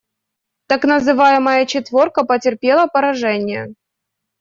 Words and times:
Так 0.67 0.83
называемая 0.91 1.67
«четверка» 1.67 2.23
потерпела 2.23 2.87
поражение. 2.87 3.75